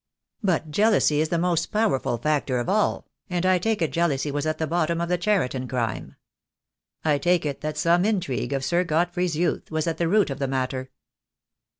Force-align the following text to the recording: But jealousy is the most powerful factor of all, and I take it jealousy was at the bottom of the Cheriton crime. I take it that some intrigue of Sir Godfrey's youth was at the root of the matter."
But 0.41 0.71
jealousy 0.71 1.21
is 1.21 1.29
the 1.29 1.37
most 1.37 1.67
powerful 1.67 2.17
factor 2.17 2.57
of 2.57 2.67
all, 2.67 3.07
and 3.29 3.45
I 3.45 3.59
take 3.59 3.83
it 3.83 3.91
jealousy 3.91 4.31
was 4.31 4.47
at 4.47 4.57
the 4.57 4.65
bottom 4.65 4.99
of 4.99 5.09
the 5.09 5.17
Cheriton 5.19 5.67
crime. 5.67 6.15
I 7.05 7.19
take 7.19 7.45
it 7.45 7.61
that 7.61 7.77
some 7.77 8.03
intrigue 8.03 8.51
of 8.51 8.65
Sir 8.65 8.83
Godfrey's 8.83 9.35
youth 9.35 9.69
was 9.69 9.85
at 9.85 9.99
the 9.99 10.07
root 10.07 10.31
of 10.31 10.39
the 10.39 10.47
matter." 10.47 10.89